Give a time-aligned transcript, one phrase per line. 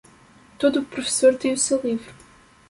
[0.57, 2.11] Todo professor tem seu livro.